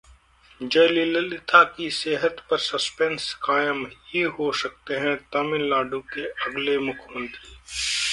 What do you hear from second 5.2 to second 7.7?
तमिलनाडु के अगले मुख्यमंत्री